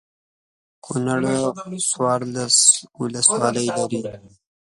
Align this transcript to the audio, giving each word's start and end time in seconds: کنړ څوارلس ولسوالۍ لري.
کنړ 0.85 1.21
څوارلس 1.89 2.57
ولسوالۍ 3.01 3.67
لري. 3.77 4.01